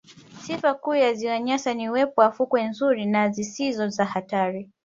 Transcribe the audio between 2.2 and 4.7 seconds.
wa fukwe nzuri na zisizo za hatari